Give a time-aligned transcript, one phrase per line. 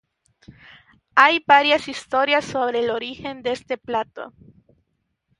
[1.13, 4.33] Hay varias historias sobre el origen de este plato.